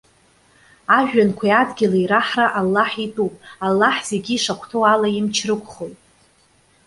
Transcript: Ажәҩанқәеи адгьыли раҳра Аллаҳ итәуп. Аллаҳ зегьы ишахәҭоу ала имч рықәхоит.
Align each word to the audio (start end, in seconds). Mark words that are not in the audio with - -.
Ажәҩанқәеи 0.97 1.53
адгьыли 1.61 2.09
раҳра 2.11 2.47
Аллаҳ 2.59 2.91
итәуп. 3.05 3.33
Аллаҳ 3.65 3.95
зегьы 4.09 4.33
ишахәҭоу 4.35 4.83
ала 4.93 5.07
имч 5.17 5.35
рықәхоит. 5.47 5.99